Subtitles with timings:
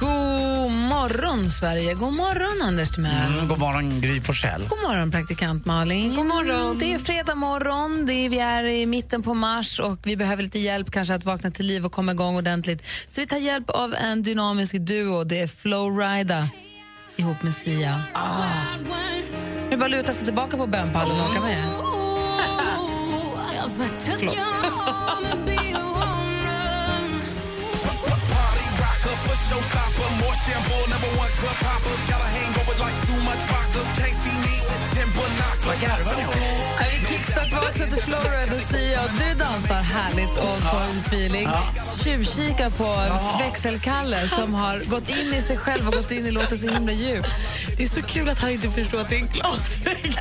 [0.00, 1.94] God morgon, Sverige.
[1.94, 3.32] God morgon, Anders Timell.
[3.32, 4.68] Mm, god morgon, Gry Forssell.
[4.68, 6.16] God morgon, praktikant Malin.
[6.16, 6.78] God morgon.
[6.78, 10.42] Det är fredag morgon, det är, vi är i mitten på mars och vi behöver
[10.42, 12.86] lite hjälp kanske att vakna till liv och komma igång ordentligt.
[13.08, 15.24] Så vi tar hjälp av en dynamisk duo.
[15.24, 16.48] Det är Flowrida
[17.16, 18.02] ihop med Sia.
[18.12, 18.44] Ah.
[19.68, 21.64] Det är bara att luta sig tillbaka på bönpallen och åka med.
[24.18, 24.36] Förlåt.
[35.66, 36.36] Vad garvar ni åt?
[36.80, 41.48] Ja, vi kickstart-vaknar till Flowride och Sia du dansar härligt och får en feeling.
[42.04, 42.96] Tjuvkika på
[43.38, 46.92] växelkalle som har gått in i sig själv och gått in i låten så himla
[46.92, 47.28] djupt.
[47.76, 50.18] Det är så kul att han inte förstår att det är en glasvägg.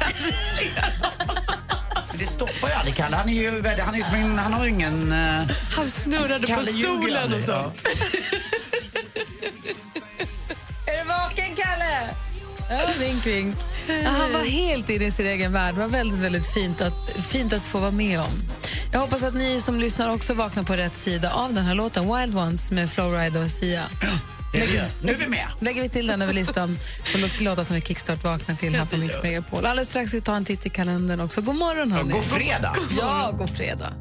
[2.09, 3.15] Men Det stoppar ju aldrig Kalle.
[3.15, 5.11] Han, är ju, han, är som en, han har ju ingen...
[5.11, 7.87] Uh, Han snurrade på stolen och sånt.
[7.87, 8.64] Är
[12.69, 13.55] Ja, vink, vink.
[14.03, 15.75] Ja, han var helt inne i sin egen värld.
[15.75, 18.31] Det var väldigt, väldigt fint att, fint att få vara med om.
[18.93, 22.15] Jag hoppas att ni som lyssnar också vaknar på rätt sida av den här låten
[22.15, 23.83] Wild Ones med Flowride och Sia.
[24.53, 24.89] det.
[25.03, 25.47] Nu är vi med.
[25.59, 26.77] lägger vi till den över listan
[27.13, 29.65] på låt- låtar som vi kickstart vaknar till här på Mix Megapol.
[29.65, 31.41] Alldeles strax vi ta en titt i kalendern också.
[31.41, 32.11] God morgon, hörni.
[32.11, 32.75] God fredag.
[32.97, 33.93] Ja, god fredag.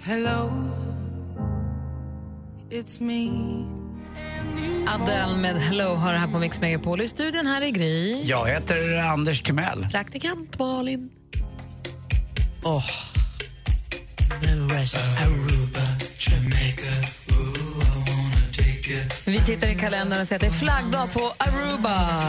[0.00, 0.50] Hello,
[2.70, 3.77] it's me.
[4.88, 7.00] Adele med Hello har här på Mix Megapol.
[7.00, 8.22] I studion här är Gry.
[8.22, 9.88] Jag heter Anders Timell.
[9.92, 11.10] Praktikant Malin.
[12.64, 12.84] Oh.
[19.26, 22.20] Vi tittar i kalendern och ser att det är flaggdag på Aruba.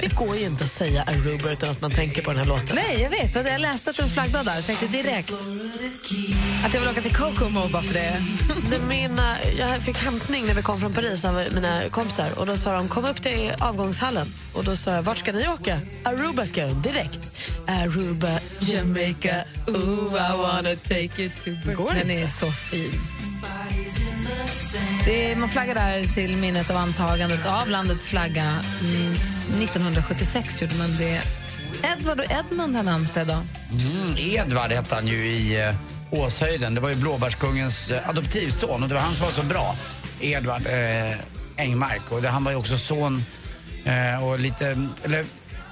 [0.00, 2.68] Det går ju inte att säga Aruba utan att man tänker på den här låten.
[2.74, 3.34] Nej, jag vet.
[3.34, 4.54] Jag läste att det var flaggdag där.
[4.54, 5.32] Jag tänkte direkt
[6.64, 8.22] att jag vill åka till Kokomo bara för det.
[8.88, 12.38] Mina, jag fick hämtning när vi kom från Paris av mina kompisar.
[12.38, 14.26] Och Då sa de kom upp till avgångshallen.
[14.54, 15.80] Och Då sa jag vart ska ni åka?
[16.04, 17.20] Aruba ska de direkt.
[17.66, 23.00] Aruba, Jamaica, ooh I wanna take you to Går Den är så fin.
[25.04, 28.42] Det är, man flaggar där till minnet av antagandet av landets flagga.
[28.42, 29.12] Mm,
[29.62, 31.20] 1976 gjorde man det.
[31.82, 33.42] Edvard och Edmund har namnsdag idag.
[33.70, 35.74] Mm, Edvard hette han ju i uh,
[36.10, 36.74] Åshöjden.
[36.74, 39.76] Det var ju Blåbärskungens uh, adoptivson och det var han som var så bra.
[40.20, 41.16] Edvard uh,
[41.56, 42.02] Engmark.
[42.12, 43.24] Och det, han var ju också son
[43.84, 44.88] eh, och lite...
[45.04, 45.24] Eller,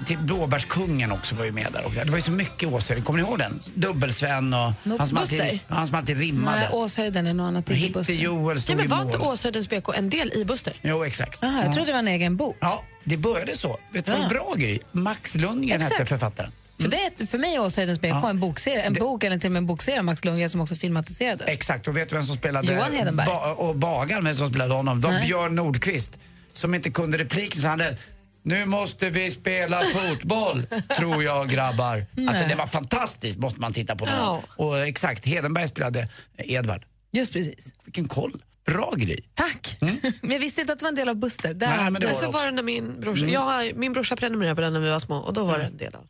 [0.05, 1.85] till Blåbärskungen också var ju med där.
[1.85, 3.05] Och det var ju så mycket Åshöjden.
[3.05, 3.63] Kommer ni ihåg den?
[3.73, 6.57] Dubbelsven och han som, alltid, han som alltid rimmade.
[6.57, 7.69] Nej, Åshöjden är något annat.
[7.69, 8.13] inte Buster.
[8.13, 9.05] Joel Ja, stod men i var mål.
[9.05, 10.73] inte Åshöjdens BK en del i Buster?
[10.81, 11.43] Jo, exakt.
[11.43, 12.57] Aha, jag trodde det var en egen bok.
[12.59, 13.79] Ja, det började så.
[13.93, 14.23] Vet du vad Ja.
[14.23, 14.79] en bra grej?
[14.91, 15.93] Max Lundgren Exakt.
[15.99, 16.51] hette författaren.
[16.81, 18.29] För, det, är- för mig är Åshöjdens BK Ja.
[18.29, 20.61] en bokserie, en Det- bok eller till och med en bokserie av Max Lundgren som
[20.61, 21.47] också filmatiserades.
[21.47, 23.25] Exakt, och vet du vem som spelade Johan Hedenberg.
[23.27, 25.01] Ba- och bagaren vem som spelade honom?
[25.01, 25.27] Det var Nej.
[25.27, 26.19] Björn Nordqvist
[26.53, 27.97] som inte kunde repliken så han hade
[28.43, 30.65] nu måste vi spela fotboll,
[30.97, 32.05] tror jag grabbar.
[32.27, 34.05] Alltså det var fantastiskt, måste man titta på.
[34.05, 34.41] någon Ja.
[34.55, 36.07] Och exakt, Hedenberg spelade
[36.37, 36.85] Edvard.
[37.11, 37.73] Just precis.
[37.85, 38.41] Vilken koll.
[38.65, 39.29] Bra grej.
[39.33, 39.77] Tack.
[40.21, 41.53] men jag visste inte att det var en del av Buster.
[41.53, 44.15] Där, Nej, men det var så det var det när min brorsa, jag, min brorsa
[44.15, 46.07] prenumererade på den när vi var små och då var det en del av.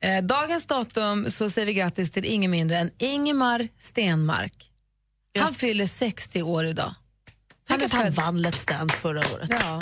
[0.00, 4.70] Eh, dagens datum så säger vi grattis till ingen mindre än Ingemar Stenmark.
[5.38, 5.58] Han Yes.
[5.58, 6.94] fyller 60 år idag.
[7.68, 9.48] Att han född- vann Let's Dance förra året.
[9.50, 9.80] Ja.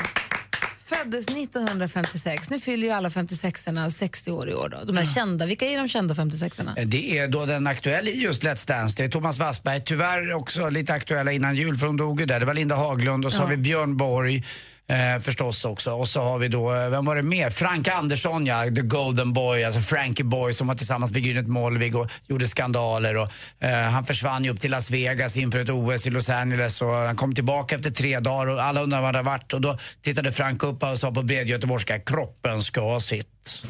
[0.88, 2.50] Föddes 1956.
[2.50, 4.68] Nu fyller ju alla 56orna 60 år i år.
[4.68, 4.84] Då.
[4.84, 5.46] De är kända.
[5.46, 6.84] Vilka är de kända 56orna?
[6.84, 9.02] Det är då den aktuella i just Let's Dance.
[9.02, 12.40] Det är Thomas Wassberg, tyvärr också lite aktuella innan jul för hon dog ju där.
[12.40, 14.44] Det var Linda Haglund och så har vi Björn Borg
[14.88, 15.90] eh, förstås också.
[15.90, 17.50] Och så har vi då, eh, vem var det mer?
[17.50, 21.96] Frank Andersson ja, the golden boy, alltså Frankie Boy som var tillsammans med Grynet Molvig
[21.96, 23.16] och gjorde skandaler.
[23.16, 26.82] Och, eh, han försvann ju upp till Las Vegas inför ett OS i Los Angeles
[26.82, 29.52] och han kom tillbaka efter tre dagar och alla undrade var han hade varit.
[29.52, 33.62] Och då tittade Frank upp och sa på bred göteborgska, kroppen ska ha sitt.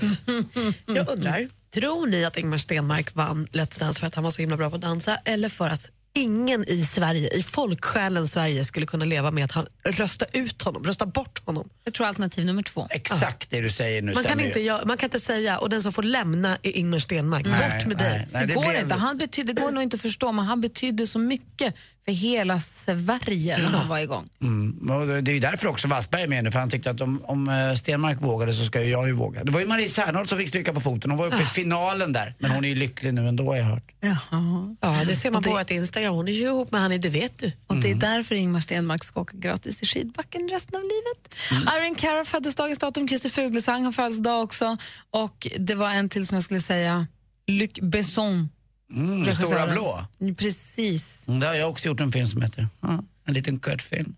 [0.86, 4.42] Jag undrar, tror ni att Ingmar Stenmark vann Let's Dance för att han var så
[4.42, 8.86] himla bra på att dansa eller för att ingen i Sverige, i folksjälen Sverige skulle
[8.86, 11.68] kunna leva med att han rösta ut honom, rösta bort honom?
[11.84, 12.86] Jag tror alternativ nummer två.
[12.90, 15.82] Exakt det du säger nu Man kan, inte, göra- man kan inte säga och den
[15.82, 17.46] som får lämna är Ingmar Stenmark.
[17.46, 18.28] Nej, Bort med nej, dig.
[18.32, 18.94] nej, det, går blev- inte.
[18.94, 21.74] Han betydde, det går nog inte att förstå, men han betydde så mycket
[22.06, 24.28] för hela Sverige när han var igång.
[24.40, 24.90] Mm.
[24.90, 27.24] Och det är ju därför också Wassberg är med nu, för han tyckte att om,
[27.24, 29.44] om eh, Stenmark vågade så ska ju jag ju våga.
[29.44, 32.12] Det var ju Marie Serneholt som fick stryka på foten, hon var uppe i finalen
[32.12, 32.34] där.
[32.38, 33.92] Men hon är ju lycklig nu ändå har jag hört.
[34.00, 34.76] Jaha.
[34.80, 36.14] Ja, det ser man på det- vårt Instagram.
[36.14, 37.52] Hon är ju ihop med han i Det vet du.
[37.66, 41.34] Och det är därför Ingmar Stenmark ska åka gratis i skidbacken resten av livet.
[41.78, 44.76] Irene Cara föddes dagens datum, Christer Fuglesang har födelsedag också.
[45.10, 47.06] Och det var en till som jag skulle säga,
[47.46, 48.48] Luc Besson.
[48.92, 50.04] Mm, Stora blå.
[50.20, 51.28] Mm, Precis.
[51.28, 52.68] Mm, Det har jag också gjort en film som heter.
[52.80, 54.16] Ja, en liten kortfilm.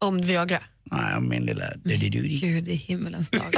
[0.00, 0.60] Om Viagra.
[0.84, 2.36] Nej, om min lilla dudidudi.
[2.36, 3.54] Gud i himmelens dag.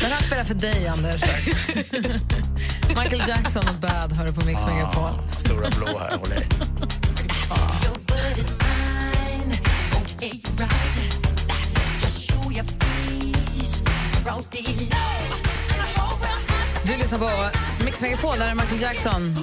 [0.00, 1.22] Men han spelar för dig, Anders.
[2.88, 5.10] Michael Jackson och Bad hör du på Mix Megapol.
[5.38, 6.42] Stora blå här, jag i.
[16.88, 19.34] Du lyssnar på Mix Megapol, där är Michael Jackson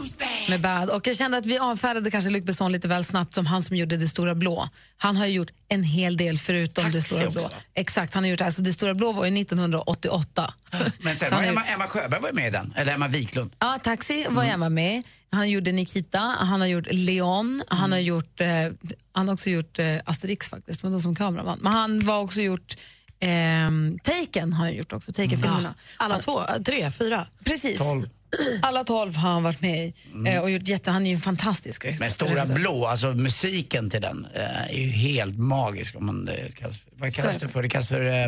[0.50, 0.90] med Bad.
[0.90, 3.76] Och jag kände att vi avfärdade kanske Luc Besson lite väl snabbt som han som
[3.76, 4.70] gjorde Det stora blå.
[4.98, 7.42] Han har ju gjort en hel del förutom Taxi Det stora blå.
[7.42, 7.56] också.
[7.74, 10.54] Exakt, han har gjort alltså Det stora blå var ju 1988.
[11.00, 13.56] Men sen var Emma, Emma Sjöberg var med i den, eller Emma Wiklund.
[13.60, 15.04] Ja, Taxi var Emma med.
[15.32, 18.48] Han gjorde Nikita, han har gjort Leon, han har gjort eh,
[19.12, 21.60] han har också gjort eh, Asterix faktiskt, men då som kameraman.
[21.62, 22.76] Men han var också gjort
[23.30, 25.74] ehm, Taken har han gjort också, Taken-filmerna.
[25.98, 27.28] Alla två, tre, fyra.
[27.46, 27.78] Precis.
[27.78, 28.10] Tolv.
[28.62, 29.94] Alla tolv har han varit med i.
[30.28, 32.04] Eh, och gjort jätte, han är ju en fantastisk regissör.
[32.06, 35.96] Men Stora blå, alltså musiken till den eh, är ju helt magisk.
[35.96, 37.46] Om man, det kallas, vad Så är kallas det.
[37.46, 37.62] det för?
[37.64, 38.28] Det kallas för eh,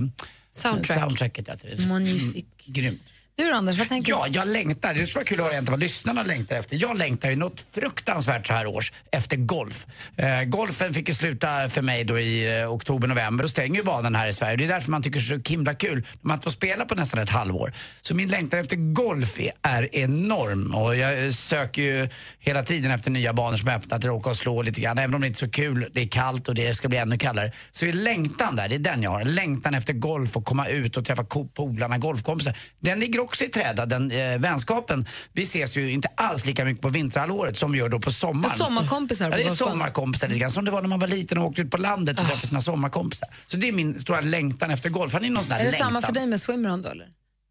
[0.52, 1.00] Soundtrack.
[1.00, 1.46] soundtracket.
[1.48, 1.88] Ja, till det.
[1.88, 2.46] Magnifique.
[2.66, 3.14] Grymt.
[3.40, 4.36] Du då, Anders, vad tänker Ja, du?
[4.40, 4.94] jag längtar.
[4.94, 6.76] Det skulle vara kul att höra egentligen vad lyssnarna längtar efter.
[6.76, 9.86] Jag längtar ju något fruktansvärt så här års efter golf.
[10.18, 13.84] Eh, golfen fick ju sluta för mig då i eh, oktober, november och stänger ju
[13.84, 14.56] banan här i Sverige.
[14.58, 16.96] Det är därför man tycker det är så himla kul när man får spela på
[16.96, 17.74] nästan ett halvår.
[18.02, 22.92] Så min längtan efter golf är, är enorm och jag eh, söker ju hela tiden
[22.92, 24.98] efter nya banor som är öppna till att åka och slå lite grann.
[24.98, 27.18] Även om det inte är så kul, det är kallt och det ska bli ännu
[27.18, 27.52] kallare.
[27.72, 29.24] Så är längtan där, det är den jag har.
[29.26, 31.24] Längtan efter golf och komma ut och träffa
[31.56, 32.58] polarna, golfkompisar.
[32.80, 35.06] Den ligger också i träda, den eh, vänskapen.
[35.34, 38.58] Vi ses ju inte alls lika mycket på vinterhalvåret som vi gör då på sommaren.
[38.58, 41.46] Sommarkompisar Ja, det är sommarkompisar lite grann, som det var när man var liten och
[41.46, 43.30] åkte ut på landet och träffade sina sommarkompisar.
[43.48, 45.14] Så det är min stora längtan efter golf.
[45.14, 45.88] Har ni någon sån här Är det längtan?
[45.88, 47.08] samma för dig med swimrun då, eller?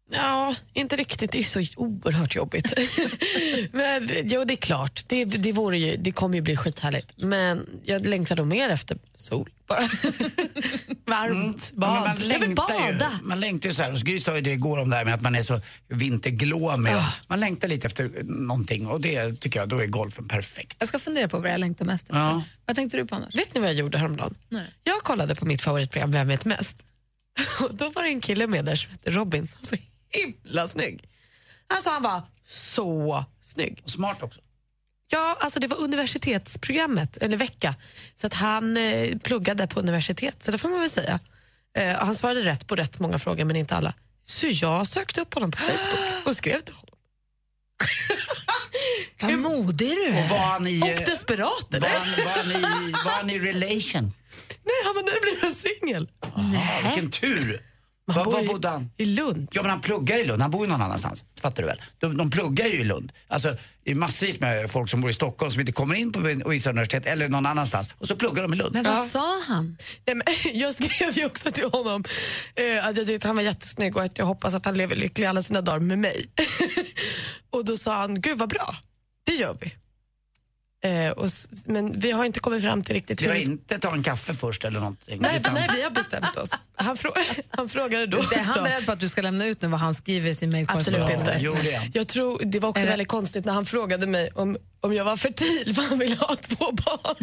[0.09, 1.31] Ja, inte riktigt.
[1.31, 2.73] Det är så oerhört jobbigt.
[3.71, 5.03] Men, jo, det är klart.
[5.07, 7.13] Det, det, vore ju, det kommer ju bli skithärligt.
[7.17, 9.49] Men jag längtar nog mer efter sol.
[9.67, 9.79] Bara.
[11.05, 11.89] Varmt men bad.
[11.89, 13.11] man jag vill längtar ju, bada.
[13.23, 15.13] man längtar ju så här, och Gry sa ju det igår om det här med
[15.13, 16.91] att man är så vinterglåmig.
[16.91, 17.13] Ah.
[17.27, 20.75] Man längtar lite efter någonting och det tycker jag, då är golfen perfekt.
[20.79, 22.19] Jag ska fundera på vad jag längtar mest efter.
[22.19, 22.43] Ja.
[22.65, 23.35] Vad tänkte du på, Anders?
[23.35, 24.35] Vet ni vad jag gjorde häromdagen?
[24.49, 24.65] Nej.
[24.83, 26.77] Jag kollade på mitt favoritprogram Vem vet mest?
[27.61, 29.75] Och då var det en kille med där som hette Robin som så
[30.09, 31.09] himla snygg.
[31.67, 33.81] Alltså han var så snygg.
[33.83, 34.39] Och smart också.
[35.09, 37.75] Ja, alltså det var universitetsprogrammet, eller vecka.
[38.15, 41.19] Så att han eh, pluggade på universitet, så det får man väl säga.
[41.77, 43.93] Eh, han svarade rätt på rätt många frågor, men inte alla.
[44.25, 46.83] Så jag sökte upp honom på Facebook och skrev till honom.
[49.21, 50.23] Vad modig du är.
[50.23, 50.81] Och var han i...
[50.81, 51.89] Och desperat var eller?
[51.89, 54.13] han, var, han i, var han i relation?
[54.63, 56.09] Nej, han var nybliven singel.
[56.83, 57.66] Vilken tur!
[58.07, 58.91] Var, han var bor i- bodde han?
[58.97, 59.47] I Lund.
[59.51, 61.23] Ja men han pluggar i Lund, han bor ju någon annanstans.
[61.41, 61.81] Fattar du väl?
[61.99, 63.11] De, de pluggar ju i Lund.
[63.27, 66.19] Alltså det är massvis med folk som bor i Stockholm som inte kommer in på
[66.49, 67.89] vissa universitet eller någon annanstans.
[67.97, 68.73] Och så pluggar de i Lund.
[68.73, 69.05] Men vad Ja.
[69.05, 69.77] sa han?
[70.05, 70.23] Nej, men,
[70.59, 72.03] jag skrev ju också till honom
[72.55, 74.95] eh, att jag tyckte att han var jättesnygg och att jag hoppas att han lever
[74.95, 76.25] lycklig alla sina dagar med mig.
[77.49, 78.75] och då sa han, gud vad bra,
[79.25, 79.73] det gör vi.
[80.87, 81.29] Eh, och,
[81.65, 84.65] men vi har inte kommit fram till riktigt vi ska- inte ta en kaffe först
[84.65, 85.19] eller någonting.
[85.21, 86.49] Nej, utan- nej, vi har bestämt oss.
[86.75, 87.13] Han, frå-
[87.49, 88.63] han frågade då Det är han också.
[88.63, 91.11] beredd på att du ska lämna ut nu vad han skriver i sin mejlkorrespondens?
[91.11, 91.45] Absolut Ja, inte.
[91.69, 91.97] jo, det.
[91.99, 95.17] Jag tror, det var också väldigt konstigt när han frågade mig om, om jag var
[95.17, 97.15] fertil för han ville ha två barn.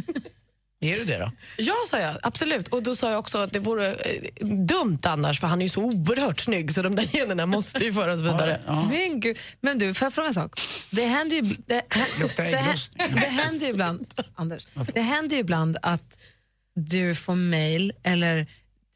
[0.84, 1.32] Är du det då?
[1.56, 2.16] Ja, sa jag.
[2.22, 2.68] Absolut.
[2.68, 5.68] Och då sa jag också att det vore eh, dumt annars för han är ju
[5.68, 8.60] så oerhört snygg så de där generna måste ju föras vidare.
[8.66, 8.88] Ja.
[8.90, 9.38] Men, gud.
[9.60, 10.60] men du, får jag fråga en sak?
[10.90, 11.82] Det händer ju, det,
[12.20, 12.74] Luktar det,
[13.14, 16.18] det händer ju ibland, Anders, det händer ju ibland att
[16.74, 18.46] du får mejl eller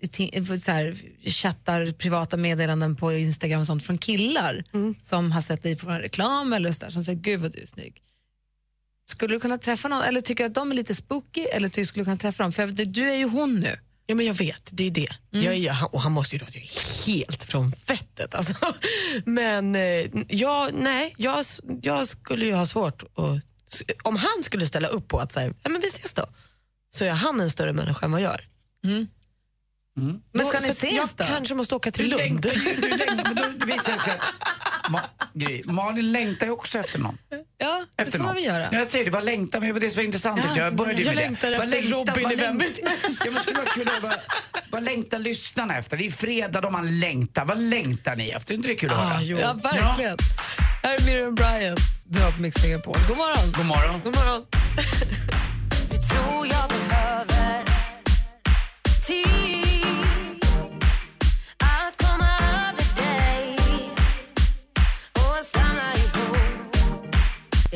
[0.03, 0.97] ti- så här,
[1.31, 4.65] chattar privata meddelanden på Instagram och sånt från killar
[5.03, 7.61] som har sett dig på en reklam eller så där, som säger gud vad du
[7.63, 8.03] är snygg.
[9.11, 11.83] Skulle du kunna träffa någon, eller tycker du att de är lite spooky, eller tycker
[11.83, 12.53] du skulle kunna träffa dem?
[12.53, 13.79] För jag vet, du är ju hon nu.
[14.07, 15.09] Ja, men jag vet, det är det.
[15.33, 15.45] Mm.
[15.47, 18.35] Jag är, och han måste ju då att jag är helt från fettet.
[18.35, 18.55] Alltså.
[19.25, 21.45] Men eh, jag, nej, jag,
[21.83, 23.43] jag skulle ju ha svårt att...
[24.03, 26.27] Om han skulle ställa upp på att säga, ja, men vi ses då,
[26.91, 28.49] så är han en större människa än vad jag är.
[30.33, 31.25] Men ska Då- ni så att jag ses då?
[31.25, 32.45] kanske måste åka till Du Lund.
[32.45, 32.51] längtar
[34.89, 35.01] det Ma
[35.35, 37.19] Gry, Malin längtar ju också efter någon.
[37.59, 38.35] Ja, det Efter får man någon.
[38.35, 38.69] väl göra.
[38.73, 40.41] Jag säger det, vad längtar men det var det som var intressant.
[40.57, 41.21] Ja, jag började ju jag med det.
[41.29, 42.79] längtar Vad efter längtar- Robin i Vem vet
[43.25, 43.31] Ja,
[44.03, 44.15] höra,
[44.71, 45.97] vad, längtar lyssnarna efter?
[45.97, 47.45] Det är fredag då man längtar.
[47.45, 48.55] Vad längtar ni efter?
[48.55, 49.15] Är inte det kul att höra?
[49.17, 49.39] Ah, jo.
[49.39, 50.17] Ja, verkligen.
[50.83, 51.81] Här är Miriam Bryant.
[52.05, 52.97] Du har på Mix Megapol.
[53.09, 53.53] God morgon.
[53.57, 54.01] God morgon.
[54.05, 54.45] God morgon.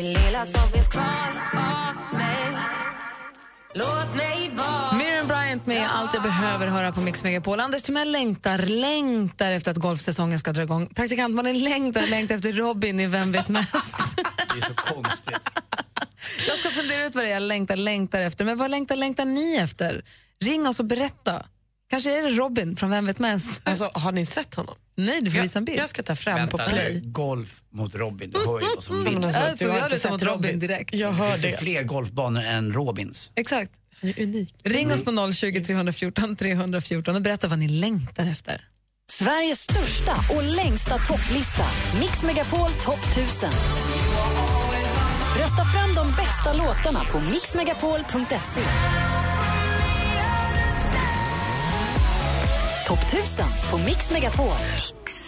[0.03, 2.57] det lilla som finns kvar av mig.
[3.75, 7.61] Låt mig vara Miriam Bryant med Allt jag behöver höra på Mix Megapol.
[7.61, 10.87] Anders Timell längtar, längtar efter att golfsäsongen ska dra igång.
[10.87, 14.17] Praktikant man längtar, längtar efter Robin i Vem vet mest.
[14.37, 15.35] Det är så konstigt.
[16.49, 18.45] Jag ska fundera ut vad det är jag längtar, längtar efter.
[18.45, 20.05] Men vad längtar, längtar ni efter?
[20.45, 21.47] Ring oss och berätta.
[21.93, 23.63] Kanske är det Robin från Vem vet mest?
[23.69, 24.75] Alltså, har ni sett honom?
[24.97, 25.79] Nej, du får visa en bild.
[25.79, 27.01] Jag ska ta fram på Vänta nu, play.
[27.05, 28.31] golf mot Robin.
[28.31, 29.25] Du hör ju vad som vinns.
[29.25, 30.95] alltså, Alltså, jag sett mot Robin direkt.
[30.95, 31.57] Jag Det hör finns det.
[31.59, 33.31] fler golfbanor än Robins.
[33.35, 33.71] Exakt.
[34.01, 34.55] Han är unik.
[34.65, 38.69] Ring oss på 020 314 314 och berätta vad ni längtar efter.
[39.11, 41.65] Sveriges största och längsta topplista.
[42.01, 43.51] Mix Megapol topp 1000.
[45.39, 48.61] Rösta fram de bästa låtarna på mixmegapol.se.
[52.93, 54.47] Topp 1000 på Mix Megapol.
[54.47, 55.22] Mix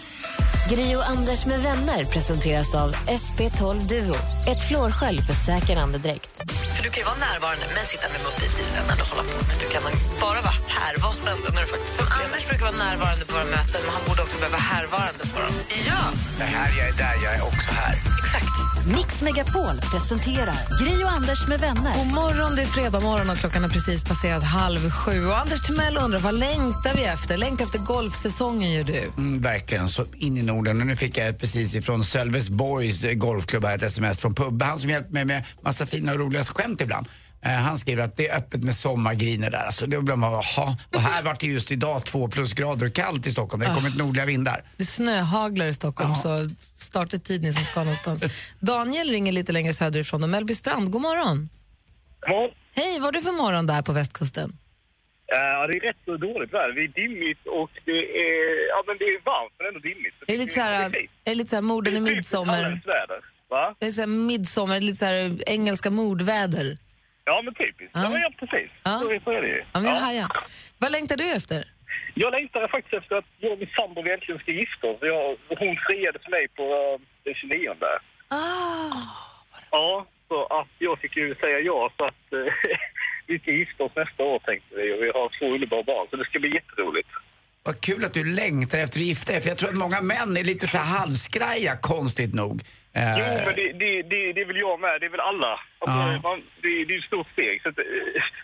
[0.72, 4.14] och Anders med vänner presenteras av SP12 Duo.
[4.46, 6.30] Ett flårskölj för säker andedräkt.
[6.76, 9.36] För du kan ju vara närvarande men sitta med mobilen eller hålla på.
[9.48, 9.82] Men du kan
[10.20, 13.92] bara vara härvarande när du faktiskt Som Anders brukar vara närvarande på våra möten, men
[13.96, 15.54] han borde också behöva vara härvarande på dem.
[15.90, 16.02] Ja,
[16.38, 17.94] Det här, jag är där, jag är också här.
[18.24, 18.54] exakt.
[18.96, 21.94] Mix Megapol presenterar Gri och Anders med vänner.
[21.98, 25.26] God morgon, det är fredag morgon och klockan har precis passerat halv sju.
[25.26, 27.36] Och Anders Timell undrar vad längtar vi efter?
[27.36, 29.02] Längtar efter golfsäsongen gör du.
[29.16, 30.80] Mm, verkligen, så in i Norden.
[30.80, 34.64] Och nu fick jag precis ifrån Sölvesborgs golfklubb här ett sms från Pubbe.
[34.64, 37.06] Han som hjälpt mig med massa fina och roliga skämt ibland.
[37.44, 39.64] Eh, han skriver att det är öppet med sommargriner där.
[39.64, 40.76] Alltså, då blir man, jaha.
[40.94, 43.60] Och här vart det just idag två plusgrader och kallt i Stockholm.
[43.60, 44.64] Det har kommit nordliga vindar.
[44.76, 48.24] Det snöhaglar i Stockholm, så starta tid ni som ska någonstans.
[48.60, 51.48] Daniel ringer lite längre söderifrån och Mellby Strand, god morgon.
[52.26, 54.58] Ja, Hej, vad har du för morgon där på västkusten?
[55.32, 56.72] Eh, det är rätt så dåligt väder.
[56.72, 60.14] Det är dimmigt och det är, ja, men det är varmt men ändå dimmigt.
[60.26, 62.16] Är det lite så här, Det är är lite så här morden i är typ
[62.16, 62.80] midsommar?
[63.48, 63.74] Va?
[63.78, 66.78] Det är så här midsommar, lite så här engelska mordväder.
[67.24, 67.90] Ja, men typiskt.
[67.94, 68.10] Ja.
[68.12, 68.70] Ja, ja precis.
[68.82, 68.98] Ja.
[69.00, 69.64] Så, så är det ju.
[69.72, 70.28] Ja, men jag hajar.
[70.78, 71.64] Vad längtar du efter?
[72.14, 74.98] Jag längtar faktiskt efter att jag och min sambo äntligen ska gifta oss.
[75.00, 77.74] Jag, hon friade för mig på eh, den 29.
[78.28, 78.36] Ah.
[79.70, 82.52] Ja, så att jag fick ju säga ja så att eh,
[83.26, 86.16] vi ska gifta oss nästa år tänkte vi och vi har två underbara barn så
[86.16, 87.08] det ska bli jätteroligt.
[87.62, 89.42] Vad kul att du längtar efter att gifta dig.
[89.42, 92.56] För jag tror att många män är lite så här halvskraja, konstigt nog.
[92.92, 95.00] Eh, Jo, men det, det, det, det är väl jag med.
[95.00, 95.52] Det är väl alla.
[95.78, 96.20] Alltså, Ja.
[96.22, 97.62] man, det, det är ett stort steg.
[97.62, 97.84] Så att, eh,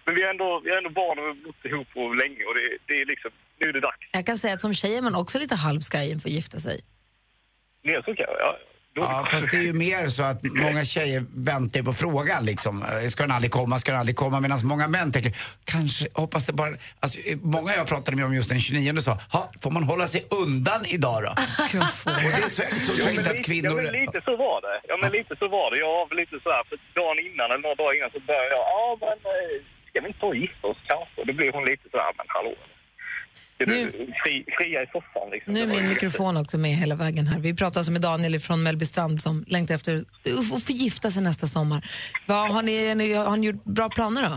[0.05, 2.43] men vi är ändå, vi är ändå barn och vi har bott ihop på länge
[2.49, 3.99] och det, det är liksom, nu är det dags.
[4.13, 6.81] Jag kan säga att som tjej är man också lite halvskraj inför att gifta sig.
[7.83, 8.59] Det är så kan jag, ja.
[8.95, 12.85] Då, Ja, fast det är ju mer så att många tjejer väntar på frågan liksom.
[13.13, 14.41] Ska den aldrig komma, ska den aldrig komma?
[14.41, 15.33] Medan många män tänker,
[15.65, 16.75] kanske, hoppas det bara...
[17.01, 20.23] Alltså, många jag pratade med om just den 29 sa, ha, får man hålla sig
[20.43, 21.31] undan idag då?
[22.27, 23.71] Och det är så, så Ja, inte att lite, kvinnor...
[23.71, 24.77] ja, men lite så var det.
[24.91, 25.77] Ja, men lite så var det.
[25.87, 28.65] Jag var lite så här, för dagen innan eller några dagar innan så började jag,
[28.77, 29.57] ja men eh,
[29.89, 31.17] ska vi inte ta och gifta oss kanske?
[31.21, 32.55] Och då blev hon lite så här, men hallå.
[33.67, 35.53] Nu- fri, fria i soffan liksom?
[35.53, 37.41] Nu är min mikrofon också med hela vägen här.
[37.41, 41.23] Vi pratar alltså med Daniel från Mellby Strand som längtar efter att få gifta sig
[41.23, 41.81] nästa sommar.
[42.27, 44.37] Vad, har, ni, har ni gjort bra planer då?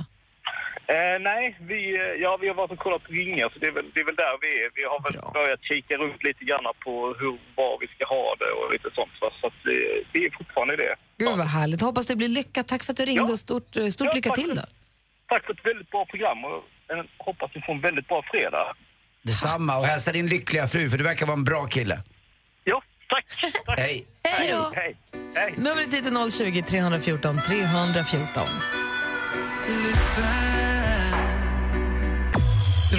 [0.96, 3.72] Eh, nej, vi, eh, ja, vi har varit och kollat på ringar så det är
[3.72, 4.70] väl, det är väl där vi är.
[4.80, 5.32] Vi har väl Bra.
[5.34, 9.12] börjat kika runt lite grann på hur, var vi ska ha det och lite sånt.
[9.22, 9.30] va.
[9.42, 9.80] Så det,
[10.13, 10.96] det är fortfarande det.
[11.18, 11.82] Gud vad härligt.
[11.82, 12.68] Hoppas det blir lyckat.
[12.68, 13.32] Tack för att du ringde Ja.
[13.32, 14.65] och stort, eh, stort Ja, lycka till för- då.
[15.32, 16.60] Tack för ett väldigt bra program och
[16.92, 18.65] eh, hoppas ni får en väldigt bra fredag.
[19.24, 22.00] Detsamma, och hälsa din lyckliga fru för du verkar vara en bra kille.
[22.63, 23.25] Ja, tack!
[23.65, 23.80] tack.
[23.80, 24.06] Hej!
[24.24, 24.72] Hej då!
[24.75, 24.98] Hej!
[25.36, 25.53] Hej!
[25.58, 28.44] Numret hit är 020 314 314.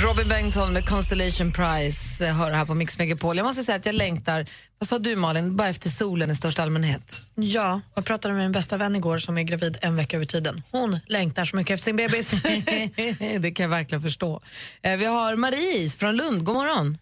[0.05, 3.37] Robin Bengtsson med Constellation Prize eh, hör här på Mix Megapol.
[3.37, 4.47] Jag måste säga att jag längtar,
[4.79, 7.13] vad sa du Malin, bara efter solen i största allmänhet?
[7.35, 10.63] Ja, jag pratade med min bästa vän igår som är gravid en vecka över tiden.
[10.73, 12.31] Hon längtar så mycket efter sin bebis.
[13.43, 14.41] det kan jag verkligen förstå.
[14.83, 16.99] Eh, Vi har Marie från Lund, god morgon.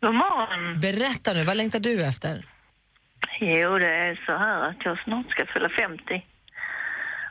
[0.00, 0.80] God morgon.
[0.80, 2.46] Berätta nu, vad längtar du efter?
[3.40, 6.24] Jo, det är så här att jag snart ska fylla 50.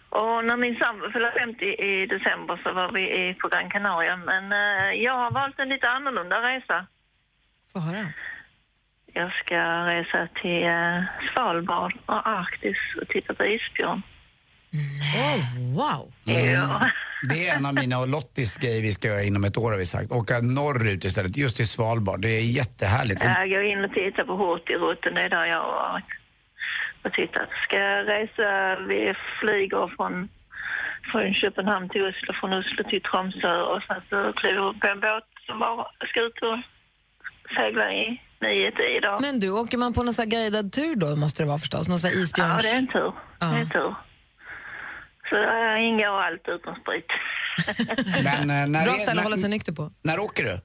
[0.10, 4.18] Och när min sambo fyllde 50 i december så var vi på Gran Canaria.
[4.18, 6.88] Men eh, jag har valt en lite annorlunda resa.
[7.74, 8.06] Få höra.
[9.14, 9.60] jag ska
[9.94, 14.02] resa till eh, Svalbard och Arktis och titta på isbjörn.
[15.76, 16.14] wow!
[16.24, 16.90] Ja.
[17.30, 19.78] Det är en av mina och Lottis grejer vi ska göra inom ett år har
[19.78, 20.12] vi sagt.
[20.12, 22.22] Åka norrut istället, just till Svalbard.
[22.22, 23.24] Det är jättehärligt.
[23.24, 26.25] Jag går in och tittar på Hurtigruten, det är där jag har varit
[27.06, 27.50] och tittat.
[27.64, 28.50] Ska jag resa,
[28.90, 30.30] vi flyger från,
[31.12, 35.00] från Köpenhamn till Oslo, från Oslo till Tromsö och sen så kliver vi på en
[35.00, 36.58] båt som bara ska ut och
[37.58, 39.20] segla i nio, tio dagar.
[39.22, 41.88] Men du, åker man på någon sån här guidad tur då måste det vara förstås?
[41.90, 42.64] Någon sån här Ja, isbjörns...
[42.64, 43.12] det är en tur.
[43.40, 43.96] Det är en tur.
[45.30, 47.06] Så där ingår allt utom sprit.
[48.24, 49.92] Men, eh, när, Bra är- ställe att hålla sig nykter på.
[50.04, 50.60] när åker du?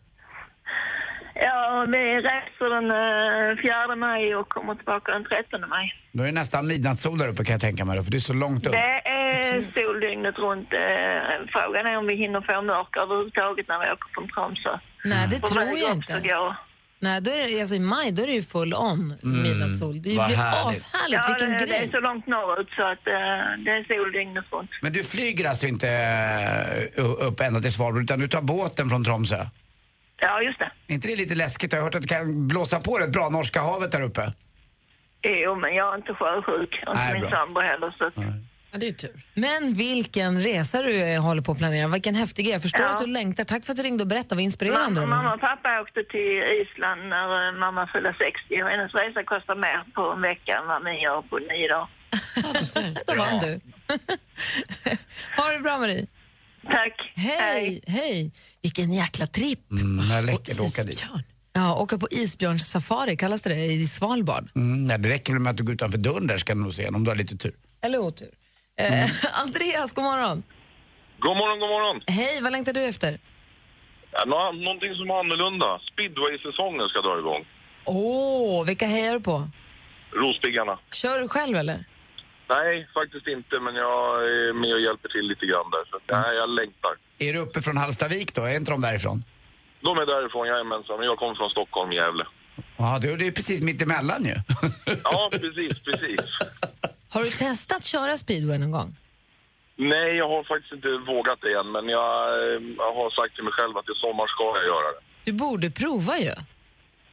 [1.47, 5.87] Ja, vi reser den eh, 4 maj och kommer tillbaka den 13 maj.
[6.13, 8.29] Då är det nästan midnattssol där uppe kan jag tänka mig då, för det är
[8.33, 8.73] så långt upp.
[8.73, 10.69] Det är sol dygnet runt.
[10.73, 14.73] Eh, Frågan är om vi hinner få mörker överhuvudtaget när vi åker från Tromsö.
[15.05, 16.21] Nej, det tror jag inte.
[17.03, 19.95] Nej, då är det, alltså i maj då är det ju full on midnattssol.
[19.95, 20.39] Det blir härligt.
[20.85, 21.89] ashärligt, Ja, vilken det, det är grej.
[21.91, 24.71] så långt norrut så att eh, det är sol dygnet runt.
[24.83, 25.89] Men du flyger alltså inte
[26.97, 29.47] eh, upp ända till Svalbard utan du tar båten från Tromsö?
[30.21, 30.71] Ja, just det.
[30.89, 31.73] Är inte det lite läskigt?
[31.73, 34.33] Jag har hört att det kan blåsa på rätt bra Norska havet där uppe.
[35.23, 36.83] Jo, men jag är inte sjösjuk.
[36.87, 37.31] Och Nej, inte min bra.
[37.31, 37.95] sambo heller.
[37.99, 38.15] Så att,
[38.73, 39.23] Ja, det är tur.
[39.35, 41.89] Men vilken resa du eh, håller på att planera.
[41.89, 42.53] Vilken häftig grej.
[42.53, 42.91] Jag förstår Ja.
[42.91, 43.45] att du längtar.
[43.45, 44.35] Tack för att du ringde och berättade.
[44.35, 45.01] Vad inspirerande.
[45.01, 45.17] mamma, det var.
[45.23, 49.55] mamma och pappa åkte till Island när eh, mamma fyllde 60 och hennes resa kostar
[49.55, 51.89] mer på en vecka än vad min gör på nio dagar.
[52.37, 52.83] Ja, du ser.
[53.07, 53.61] Där vann du.
[55.37, 56.07] ha det bra Marie.
[56.63, 57.13] Tack.
[57.17, 58.33] Hej, hej.
[58.63, 59.71] Vilken jäkla tripp.
[59.73, 61.05] Mm, det att åka dit.
[61.53, 64.49] Ja, åka på isbjörnssafari, kallas det det, i Svalbard.
[64.57, 66.89] Mm, nej, det räcker med att du går utanför dörren där ska du nog se
[66.89, 67.55] om du har lite tur.
[67.83, 68.29] Eller otur.
[68.81, 69.11] Eh,
[69.43, 70.43] Andreas, god morgon.
[71.21, 72.03] God morgon, god morgon.
[72.07, 73.19] Hej, vad längtar du efter?
[74.13, 75.81] Ja, nå- någonting som är annorlunda.
[75.93, 77.43] Speedway-säsongen ska dra igång.
[77.85, 79.49] Åh, vilka hejar du på?
[80.13, 80.79] Rospiggarna.
[80.95, 81.85] Kör du själv eller?
[82.55, 85.85] Nej, faktiskt inte, men jag är med och hjälper till lite grann där.
[85.91, 86.93] Så att, nej, jag längtar.
[87.19, 88.43] Är du uppe från Hallstavik då?
[88.43, 89.19] Är inte de därifrån?
[89.81, 90.97] De är därifrån, jajamensan.
[90.99, 92.25] Men jag kommer från Stockholm, Gävle.
[92.77, 94.35] Ja, det är precis mitt emellan ju.
[95.05, 96.21] Ja, precis, precis.
[97.15, 98.91] Har du testat köra speedway någon gång?
[99.77, 103.45] Nej, jag har faktiskt inte vågat det än, men jag, eh, jag har sagt till
[103.45, 105.01] mig själv att i sommar ska jag göra det.
[105.25, 106.35] Du borde prova ju.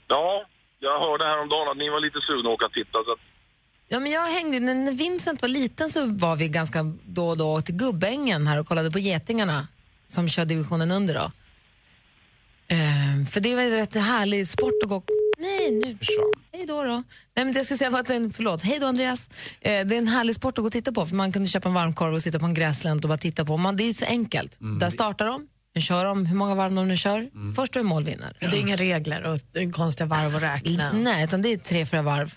[0.07, 0.45] Ja,
[0.79, 2.97] jag hörde häromdagen att ni var lite sugna att åka och titta.
[3.05, 3.19] Så att,
[3.89, 7.61] Ja, men jag hängde, när Vincent var liten så var vi ganska då och då
[7.61, 9.67] till Gubbängen här och kollade på getingarna
[10.07, 11.31] som kör divisionen under då.
[12.67, 15.03] Ehm, för det var en rätt härlig sport att gå...
[15.37, 16.31] Nej, nu Försvann.
[16.53, 17.03] Hej då då.
[17.35, 19.29] Nej, men det jag skulle säga var att en, förlåt, hej då Andreas.
[19.61, 21.69] Eh, det är en härlig sport att gå och titta på för man kunde köpa
[21.69, 23.57] en varmkorv och sitta på en gräslänt och bara titta på.
[23.57, 24.57] Man, det är så enkelt.
[24.79, 27.29] Där startar de, nu kör de, hur många varv de nu kör.
[27.55, 28.37] Först och är mål vinner.
[28.41, 29.39] Men det är inga regler och
[29.73, 30.91] konstiga varv att räkna.
[30.93, 32.33] Nej, utan det är tre, fyra varv.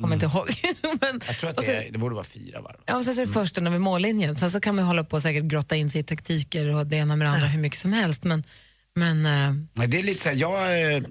[0.00, 0.48] Kommer inte ihåg.
[1.00, 2.76] men, Jag tror att det, är, det borde vara fyra varv.
[2.86, 4.36] Ja, och sen så är det första över mållinjen.
[4.36, 6.96] Sen så kan man hålla på och säkert grotta in sig i taktiker och det
[6.96, 8.24] ena med det andra hur mycket som helst.
[8.24, 8.44] Men,
[8.94, 9.22] men
[9.72, 11.02] Nej, det är lite så här, jag, eh,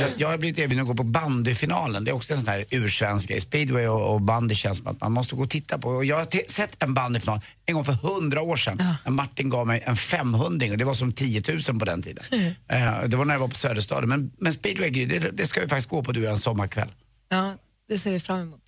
[0.00, 2.04] jag, jag har blivit erbjuden att gå på bandyfinalen.
[2.04, 3.40] Det är också en sån här ursvensk grej.
[3.40, 5.88] Speedway och, och bandy känns som att man måste gå och titta på.
[5.88, 8.78] Och jag har sett en bandyfinal en gång för hundra år sedan.
[9.04, 12.24] När Martin gav mig en 500 och det var som 10 000 på den tiden.
[12.68, 14.08] Eh, det var när jag var på Söderstaden.
[14.08, 16.88] Men, men speedway, det, det ska vi faktiskt gå på du en sommarkväll.
[17.28, 17.54] ja,
[17.88, 18.62] det ser vi fram emot.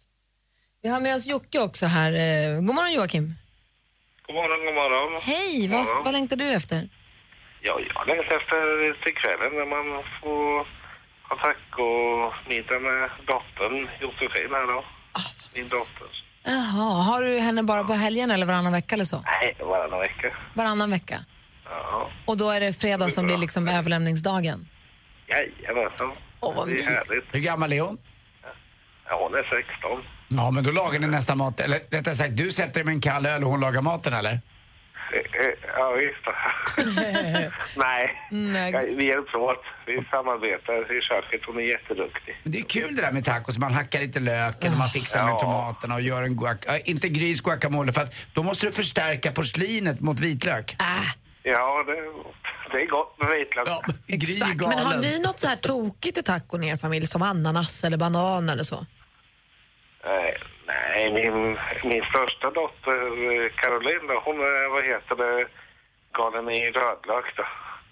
[0.83, 2.13] Vi har med oss Jocke också här.
[2.13, 3.35] Eh, God morgon Joakim.
[4.27, 5.21] God morgon, god morgon.
[5.23, 6.89] Hej, vad, vad längtar du efter?
[7.63, 9.87] Ja, jag längtar efter till kvällen när man
[10.21, 10.67] får
[11.29, 14.85] ha tacomiddag med dottern Josefin här då.
[15.55, 16.09] Min dotter.
[16.45, 19.23] Jaha, har du henne bara på helgen eller varannan vecka eller så?
[19.27, 20.37] Nej, varannan vecka.
[20.55, 21.25] Varannan vecka.
[21.65, 24.69] Ja, Och då är det fredag som blir liksom överlämningsdagen?
[25.29, 26.13] jajamensan.
[26.41, 27.25] Åh, vad mysigt.
[27.33, 27.99] Hur gammal är hon?
[29.09, 30.03] Ja, hon är 16.
[30.29, 31.61] Ja, men då lagar ni nästan mat.
[31.61, 34.31] Eller rättare sagt, du sätter dig med en kall öl och hon lagar maten eller?
[34.31, 36.27] Eh, eh, Ja, visst.
[37.77, 38.73] Nej, Nej.
[38.73, 39.63] Ja, vi hjälps åt.
[39.87, 41.41] Vi samarbetar i köket.
[41.47, 42.41] Hon är jätteduktig.
[42.43, 43.59] Men det är kul det där med tacos.
[43.59, 45.39] Man hackar lite löken och man fixar med Ja.
[45.39, 46.57] tomaterna och gör en guac...
[46.67, 50.77] äh, inte grys guacamole för att då måste du förstärka porslinet mot vitlök.
[51.43, 51.93] Ja, det,
[52.73, 53.69] det är gott med vitlök.
[53.69, 54.61] Ja, Gry är Exakt.
[54.61, 55.01] Men har galen.
[55.01, 58.63] ni något så här tokigt i tacon i er familj som ananas eller banan eller
[58.63, 58.87] så?
[60.67, 61.59] Nej, min,
[61.91, 62.99] min största dotter
[63.61, 65.49] Caroline, hon är, vad heter det,
[66.19, 67.47] galen i rödlök då.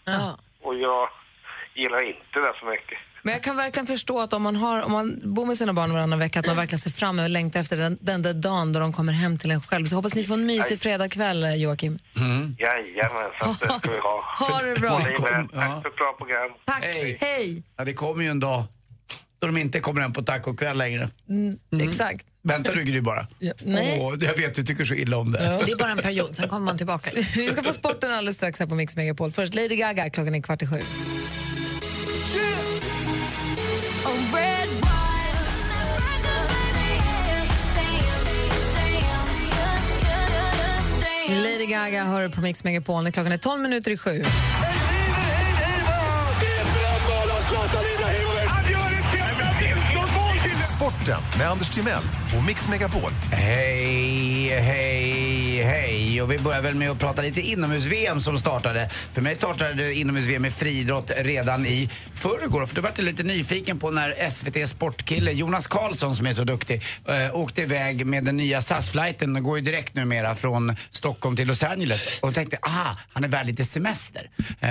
[0.04, 0.38] Ja.
[0.62, 1.08] Och jag
[1.74, 2.98] gillar inte det så mycket.
[3.22, 5.92] Men jag kan verkligen förstå att om man, har, om man bor med sina barn
[5.92, 8.72] varannan vecka att man verkligen ser fram emot och längtar efter den, den där dagen
[8.72, 9.84] då de kommer hem till en själv.
[9.84, 11.98] Så hoppas ni får en mysig fredagkväll, eh, Joakim.
[12.58, 14.24] Jajamensan, det ska vi ha.
[14.38, 14.98] Ha det bra.
[14.98, 16.50] Tack för ett bra program.
[16.64, 16.82] Tack.
[16.84, 17.18] Hej.
[17.20, 17.62] Hej.
[17.76, 18.64] Ja, det kommer ju en dag.
[19.38, 21.08] Då de inte kommer hem på tacokväll längre.
[21.28, 22.26] Mm, Exakt.
[22.42, 23.26] Väntar du Gry bara?
[23.38, 23.98] Ja, nej.
[24.00, 25.38] Åh, jag vet, du tycker så illa om det.
[25.66, 27.10] Det är bara en period, sen kommer man tillbaka.
[27.36, 29.32] Vi ska få sporten alldeles strax här på Mix Megapol.
[29.32, 30.80] Först Lady Gaga, klockan är kvart i sju.
[41.28, 44.22] Lady Gaga hör på Mix Megapol när klockan är 12 minuter i sju.
[50.86, 52.02] Sporten med Anders Timell
[52.38, 53.12] och Mix Megapol.
[53.32, 56.22] Hej, hej, hej.
[56.22, 58.88] Och vi börjar väl med att prata lite inomhus-VM som startade.
[59.12, 62.66] För mig startade inomhus-VM med friidrott redan i förrgår.
[62.66, 66.44] För då var jag lite nyfiken på när SVT Sportkille Jonas Karlsson som är så
[66.44, 69.34] duktig äh, åkte iväg med den nya SAS-flighten.
[69.34, 72.18] Den går ju direkt numera från Stockholm till Los Angeles.
[72.22, 74.30] Och tänkte, ah, han är värd lite semester.
[74.60, 74.68] Äh,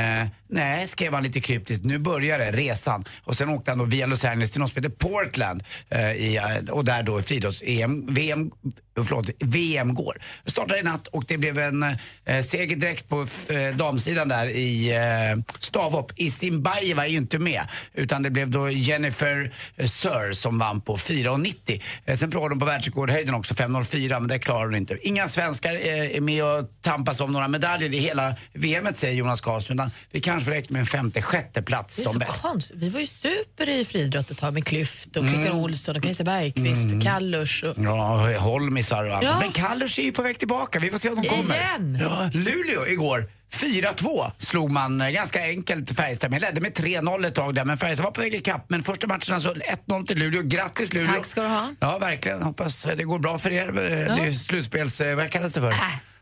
[0.49, 1.85] nej, skrev han lite kryptiskt.
[1.85, 3.05] Nu börjar det, resan.
[3.23, 5.63] Och sen åkte han då via Los Angeles till något som heter Portland.
[5.89, 6.39] Äh, i,
[6.71, 8.51] och där då friidrotts-EM, VM,
[8.95, 10.21] förlåt, VM går.
[10.43, 11.83] Det startade i natt och det blev en
[12.25, 16.11] eh, seger direkt på eh, damsidan där i eh, stavhopp.
[16.15, 17.61] I Zimbabwe var ju inte med
[17.93, 21.81] utan det blev då Jennifer eh, Sir som vann på 4,90.
[22.05, 25.07] Eh, sen provade hon på världsrekordhöjden också, 5,04 men det klarade hon inte.
[25.07, 29.41] Inga svenskar eh, är med och tampas om några medaljer i hela VMet säger Jonas
[29.41, 32.45] Karlsson utan vi kanske räcker med en femte, sjätte plats är som bäst.
[32.73, 35.57] Vi var ju super i friidrott ett tag med Klyft och Christian Mm.
[35.63, 37.63] Olsson och Kajsa Bergqvist och Kallurs.
[37.63, 37.75] Och...
[37.77, 39.25] Ja, Holmisar och allt.
[39.25, 39.39] Ja.
[39.39, 40.79] Men Kallurs är ju på väg tillbaka.
[40.79, 41.55] Vi får se om de kommer.
[41.55, 41.97] Igen?
[42.01, 43.29] Ja, Luleå igår.
[43.53, 46.41] 4-2 slog man eh, ganska enkelt Färjestad med.
[46.41, 48.65] Ledde med 3-0 ett tag där, men Färjestad var på väg ikapp.
[48.69, 49.53] Men första matchen alltså
[49.87, 50.41] 1-0 till Luleå.
[50.41, 51.07] Grattis Luleå!
[51.15, 51.67] Tack ska du ha.
[51.79, 52.41] Ja, verkligen.
[52.43, 53.91] Hoppas det går bra för er.
[53.91, 54.15] Eh, Ja.
[54.15, 55.01] Det är slutspels...
[55.01, 55.71] eh, Vad kallas det för?
[55.71, 55.77] Äh,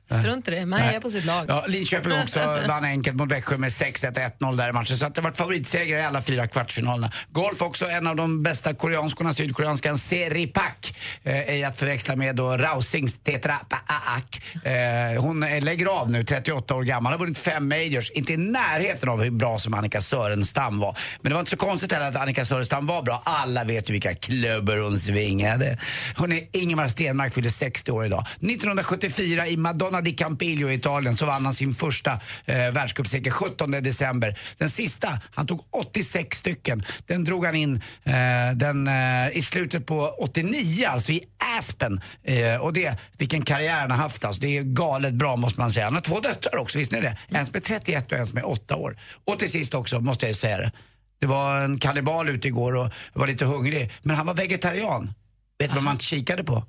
[0.05, 0.95] strunt i det, man Nej.
[0.95, 1.45] är på sitt lag.
[1.47, 4.07] Ja, Linköping också vann enkelt mot Växjö med 6-1
[4.39, 4.97] och 1-0 där i matchen.
[4.97, 7.11] Så att det varit favoritsegrar i alla fyra kvartsfinalerna.
[7.31, 10.95] Golf också, en av de bästa koreanskorna, sydkoreanskan Seri Pak.
[11.23, 14.41] Eh, är att förväxla med då Rausings Tetra Paak.
[14.65, 17.13] Eh, hon eh, lägger av nu, 38 år gammal.
[17.13, 18.11] Har vunnit fem majors.
[18.11, 20.97] Inte i närheten av hur bra som Annika Sörenstam var.
[21.21, 23.21] Men det var inte så konstigt heller att Annika Sörenstam var bra.
[23.25, 25.77] Alla vet ju vilka klubbor hon svingade.
[26.17, 28.27] Hon är Ingemar Stenmark fyllde 60 år idag.
[28.35, 32.11] 1974 i Madonna di Campiglio i Italien så vann han sin första
[32.45, 34.39] eh, världscupseger 17 december.
[34.57, 36.83] Den sista, han tog 86 stycken.
[37.05, 38.13] Den drog han in eh,
[38.55, 41.21] den, eh, i slutet på 89, alltså i
[41.57, 42.01] Aspen.
[42.23, 44.41] Eh, och det, vilken karriär han har haft alltså.
[44.41, 45.85] Det är galet bra måste man säga.
[45.85, 47.17] Han har två döttrar också, visst är det?
[47.27, 48.97] En som är 31 och en som är 8 år.
[49.25, 50.71] Och till sist också, måste jag ju säga det.
[51.19, 53.91] Det var en kannibal ute igår och var lite hungrig.
[54.01, 55.13] Men han var vegetarian.
[55.59, 56.63] Vet du vad man kikade på?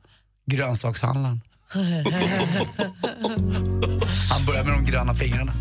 [0.46, 1.40] Grönsakshandlaren.
[4.30, 5.52] Han började med de gröna fingrarna.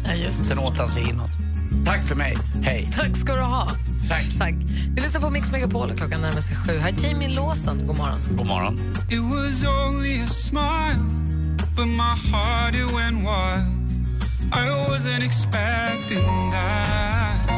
[0.43, 1.29] Sen åt han sig inåt.
[1.85, 2.37] Tack för mig.
[2.63, 2.89] Hej.
[2.93, 3.69] Tack ska du ha.
[4.09, 4.25] Tack.
[4.39, 4.53] Tack.
[4.95, 6.79] Vi lyssnar på Mix Megapol och klockan närmar sig sju.
[6.79, 7.87] Här är Jamie Lawson.
[7.87, 8.19] God morgon.
[8.37, 8.79] God morgon.
[9.11, 10.99] It was only a smile,
[11.75, 13.67] but my heart it went wild.
[14.53, 17.52] I wasn't expecting that.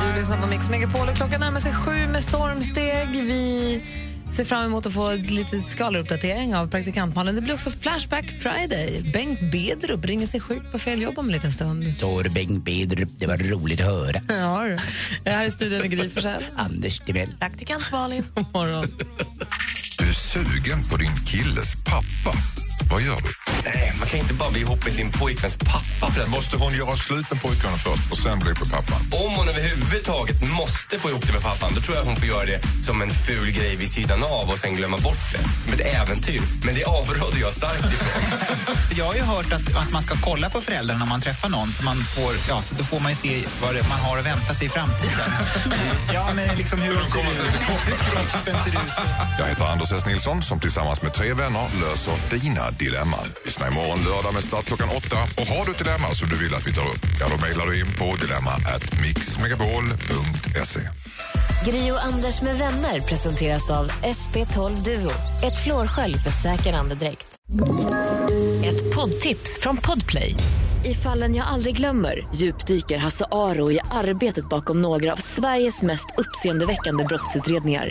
[0.00, 3.08] Du lyssnar på Mix Megapol och klockan närmar sig sju med stormsteg.
[3.12, 3.82] Vi
[4.32, 7.34] ser fram emot att få ett litet skaleruppdatering av praktikantmalen.
[7.34, 9.12] Det blir också Flashback Friday.
[9.12, 11.94] Bengt Bedrup ringer sig sjuk på fel jobb om en liten stund.
[11.98, 14.20] Så Bengt Bedrup, det var roligt att höra.
[14.28, 14.64] Ja,
[15.24, 15.30] du.
[15.30, 16.42] här är studion med Gry Forssell.
[16.56, 17.34] Anders Timell.
[17.38, 18.24] Praktikant Malin.
[18.34, 18.86] God morgon.
[19.98, 22.38] Du är sugen på din killes pappa.
[22.90, 23.39] Vad gör du?
[23.64, 26.30] Nej, man kan inte bara bli ihop med sin pojkväns pappa förresten.
[26.30, 29.00] Måste hon göra slut med pojkarna först och sen bli på pappan?
[29.24, 32.26] Om hon överhuvudtaget måste få ihop det med pappan då tror jag att hon får
[32.26, 35.44] göra det som en ful grej vid sidan av och sen glömma bort det.
[35.64, 36.40] Som ett äventyr.
[36.64, 38.22] Men det avråder jag starkt ifrån.
[38.98, 41.72] Jag har ju hört att, att man ska kolla på föräldrarna när man träffar någon
[41.72, 44.26] så, man får, ja, så då får man ju se vad det, man har att
[44.26, 45.30] vänta sig i framtiden.
[46.14, 48.90] ja, men liksom hur de ser ut, hur kroppen ser ut.
[49.38, 50.06] Jag heter Anders S.
[50.06, 53.26] Nilsson som tillsammans med tre vänner löser dina dilemman.
[53.50, 55.16] Lyssna imorgon lördag med start klockan åtta.
[55.40, 57.66] Och har du ett dilemma som du vill att vi tar upp, ja då mejlar
[57.66, 60.80] du in på dilemma at mixmegapol.se.
[61.64, 65.10] Gri och Anders med vänner presenteras av SP12 Duo.
[65.42, 67.26] Ett flårskölj för säker andedräkt.
[68.64, 70.34] Ett poddtips från Podplay.
[70.84, 76.06] I fallen jag aldrig glömmer djupdyker Hasse Aro i arbetet bakom några av Sveriges mest
[76.18, 77.90] uppseendeväckande brottsutredningar.